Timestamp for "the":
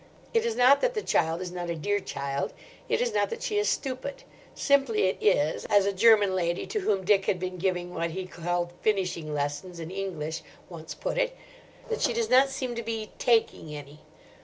0.95-1.03